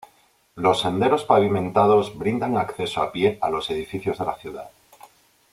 Los 0.55 0.81
senderos 0.81 1.25
pavimentados 1.25 2.17
brindan 2.17 2.57
acceso 2.57 3.03
a 3.03 3.11
pie 3.11 3.37
a 3.39 3.51
los 3.51 3.69
edificios 3.69 4.17
de 4.17 4.25
la 4.25 4.35
ciudad. 4.35 4.71